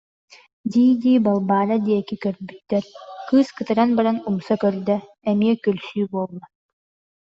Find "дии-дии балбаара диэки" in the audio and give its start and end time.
0.71-2.15